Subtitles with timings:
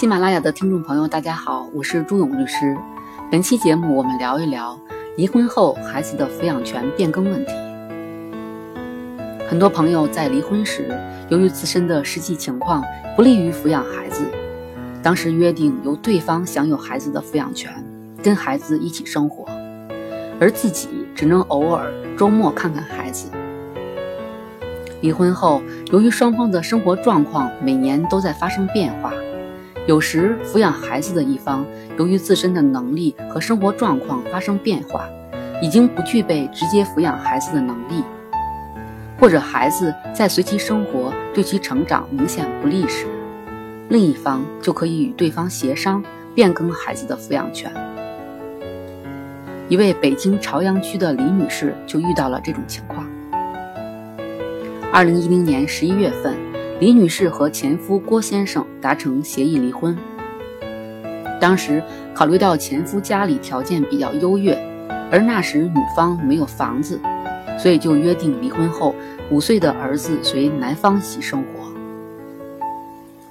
[0.00, 2.74] 喜马拉雅的听众朋友，大家好，我是朱勇律师。
[3.30, 4.80] 本期节目我们聊一聊
[5.14, 7.52] 离婚后孩子的抚养权变更问题。
[9.46, 10.98] 很多朋友在离婚时，
[11.28, 12.82] 由于自身的实际情况
[13.14, 14.24] 不利于抚养孩子，
[15.02, 17.70] 当时约定由对方享有孩子的抚养权，
[18.22, 19.44] 跟孩子一起生活，
[20.40, 23.28] 而自己只能偶尔周末看看孩子。
[25.02, 25.60] 离婚后，
[25.92, 29.12] 由于双方的生活状况每年都在发生变化。
[29.90, 31.66] 有时抚养孩子的一方，
[31.98, 35.04] 由于自身的能力和生活状况发生变化，
[35.60, 38.04] 已经不具备直接抚养孩子的能力，
[39.18, 43.04] 或者孩子在随其生活对其成长明显不利时，
[43.88, 46.00] 另一方就可以与对方协商
[46.36, 47.68] 变更孩子的抚养权。
[49.68, 53.04] 一位北京朝阳区的李女士就遇到了这种情况。
[54.92, 56.49] 二零一零年十一月份。
[56.80, 59.94] 李女士和前夫郭先生达成协议离婚。
[61.38, 61.82] 当时
[62.14, 64.54] 考虑到前夫家里条件比较优越，
[65.12, 66.98] 而那时女方没有房子，
[67.58, 68.94] 所以就约定离婚后
[69.30, 71.70] 五岁的儿子随男方一起生活。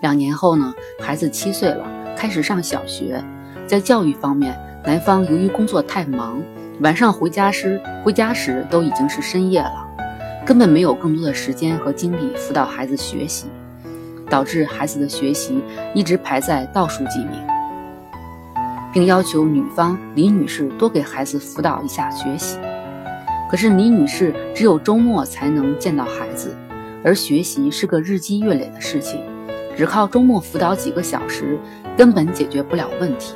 [0.00, 1.86] 两年后呢，孩子七岁了，
[2.16, 3.22] 开始上小学。
[3.64, 6.42] 在教育方面，男方由于工作太忙，
[6.80, 9.86] 晚上回家时回家时都已经是深夜了。
[10.46, 13.46] 根本没有更多的时间和精力辅导孩子学习，
[14.30, 15.60] 导致孩子的学习
[15.92, 17.32] 一直排在倒数几名，
[18.92, 22.58] 并要求女方李女士多给孩子辅导一下学习。
[23.50, 26.54] 可是李女士只有周末才能见到孩子，
[27.02, 29.20] 而学习是个日积月累的事情，
[29.76, 31.58] 只靠周末辅导几个小时
[31.96, 33.34] 根本解决不了问题。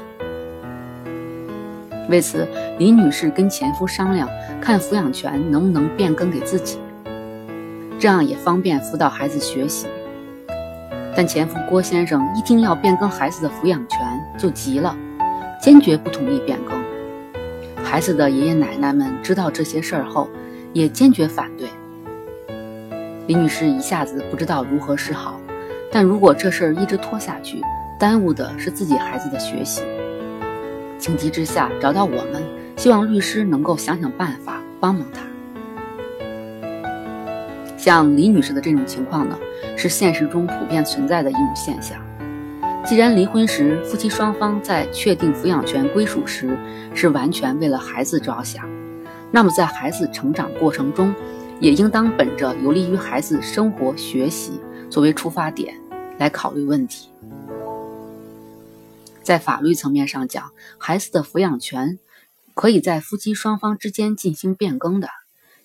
[2.09, 2.47] 为此，
[2.79, 4.29] 李女士跟前夫商量，
[4.61, 6.79] 看抚养权能不能变更给自己。
[8.01, 9.87] 这样也方便辅导孩子学习，
[11.15, 14.01] 但前夫郭先生一听要变更孩子的抚养权
[14.39, 14.97] 就急了，
[15.61, 16.81] 坚决不同意变更。
[17.85, 20.31] 孩子的爷爷奶奶们知道这些事儿后，
[20.73, 21.69] 也坚决反对。
[23.27, 25.39] 李女士一下子不知道如何是好，
[25.93, 27.61] 但如果这事儿一直拖下去，
[27.99, 29.83] 耽误的是自己孩子的学习。
[30.99, 32.43] 情急之下找到我们，
[32.79, 35.21] 希望律师能够想想办法帮帮他。
[37.81, 39.39] 像李女士的这种情况呢，
[39.75, 41.99] 是现实中普遍存在的一种现象。
[42.85, 46.59] 既然离婚时夫妻双方在确定抚养权归属时
[46.95, 48.69] 是完全为了孩子着想，
[49.31, 51.15] 那么在孩子成长过程中，
[51.59, 55.75] 也应当本着有利于孩子生活学习作为出发点
[56.19, 57.09] 来考虑问题。
[59.23, 61.99] 在法律层面上讲，孩子的抚养权
[62.53, 65.09] 可以在夫妻双方之间进行变更的。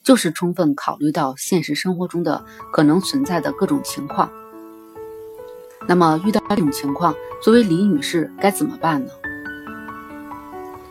[0.05, 4.29] 就是充分考虑到现实生活中的可能存在的各种情况。
[5.87, 9.11] 那么遇到这种情况，作为李女士该怎么办呢？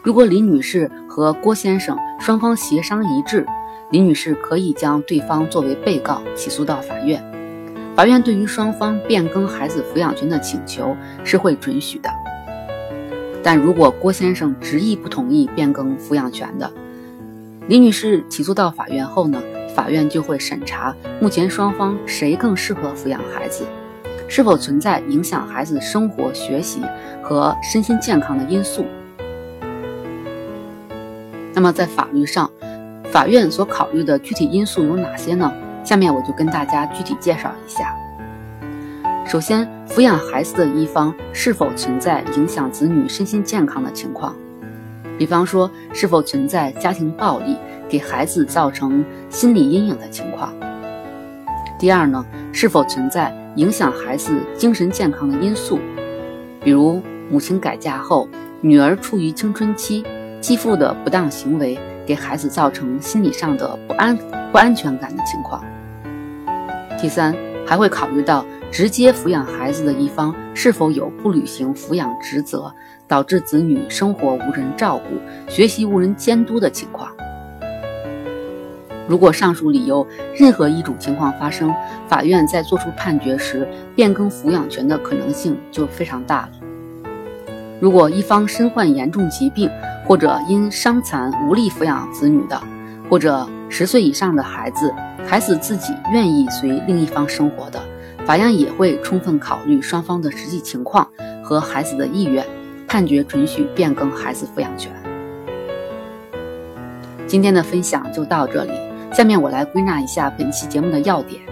[0.03, 3.47] 如果李女士和郭先生双方协商一致，
[3.93, 7.23] 李女士可以将对方作为被告起诉到法院，
[7.95, 12.11] 法院对于双方变更孩子抚养权的请求是会准许的。
[13.45, 16.69] 但如果郭先生执意不同意变更抚养权的，
[17.67, 19.43] 李女士起诉到法院后呢，
[19.75, 23.65] 法院就会审查目前双方谁更适合抚养孩子，
[24.29, 26.83] 是否存在影响孩子生活、学习
[27.23, 28.85] 和身心健康的因素。
[31.55, 32.51] 那么在法律上，
[33.11, 35.51] 法院所考虑的具体因素有哪些呢？
[35.83, 37.97] 下面我就跟大家具体介绍一下。
[39.27, 44.37] 首先，抚养孩子的一方是否存在影响子女身心健康的情况。
[45.19, 47.57] 比方说，是否存在家庭暴力
[47.89, 50.53] 给孩子造成心理阴影的情况？
[51.79, 55.79] 第二呢，是否存在影响孩子精神健康的因素？
[56.61, 58.29] 比如母亲改嫁后，
[58.61, 60.05] 女儿处于青春期，
[60.41, 64.17] 继父的不当行为给孩子造成心理上的不安、
[64.51, 65.63] 不安全感的情况。
[66.99, 67.35] 第三，
[67.67, 68.45] 还会考虑到。
[68.75, 72.75] 直接抚养孩子的一方是否有不履行抚养职责，
[73.07, 75.15] 导致子女生活无人照顾、
[75.49, 77.09] 学习无人监督的情况？
[79.07, 80.05] 如果上述理由
[80.35, 81.73] 任何一种情况发生，
[82.09, 86.51] 法院在作出判决时，变更抚养权的可能性就非常大了。
[87.79, 89.71] 如果一方身患严重疾病，
[90.05, 92.61] 或者因伤残无力抚养子女的，
[93.09, 94.93] 或者十岁以上的孩子，
[95.25, 97.81] 孩子自己愿意随另一方生活的。
[98.27, 101.07] 法院也会充分考虑双方的实际情况
[101.43, 102.43] 和孩子的意愿，
[102.89, 104.91] 判决准许变更孩子抚养权。
[107.27, 108.73] 今天的分享就到这里，
[109.13, 111.43] 下面我来归纳一下本期节目的要点。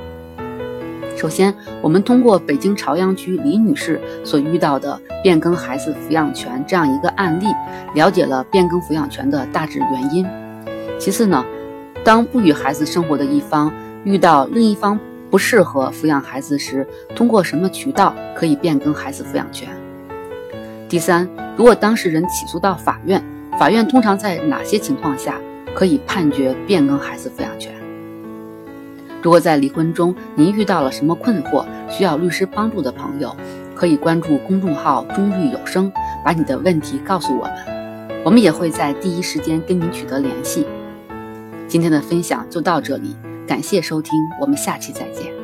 [1.15, 7.49] 首先，我们通过北京朝阳区李女士所遇到的变更孩子抚养权这样一个案例，
[7.95, 10.27] 了解了变更抚养权的大致原因。
[10.99, 11.45] 其次呢，
[12.03, 13.71] 当不与孩子生活的一方
[14.05, 14.99] 遇到另一方
[15.33, 16.87] 不适合抚养孩子时，
[17.17, 19.67] 通过什么渠道可以变更孩子抚养权？
[20.91, 21.27] 第三，
[21.57, 23.25] 如果当事人起诉到法院，
[23.59, 25.41] 法院通常在哪些情况下
[25.75, 27.73] 可以判决变更孩子抚养权？
[29.23, 33.35] 如果在离婚中您遇到了什么困惑，需要律师帮助的朋友，
[33.75, 35.91] 可以关注公众号“中律有声”，
[36.23, 40.67] 把你的问题告诉我们，我们也会在第一时间跟您取得联系。
[41.67, 43.17] 今天的分享就到这里，
[43.47, 45.42] 感谢收听，我们下期再见。